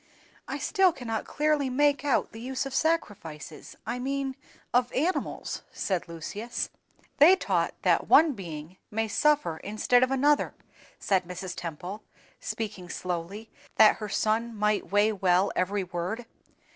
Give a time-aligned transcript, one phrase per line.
[0.47, 4.35] "I still cannot clearly make out the use of sacrifices—I mean
[4.73, 6.71] of animals," said Lucius.
[7.19, 10.55] "They taught that one being may suffer instead of another,"
[10.99, 11.55] replied Mrs.
[11.55, 12.01] Temple,
[12.39, 16.25] speaking slowly, that her son might weigh well every word.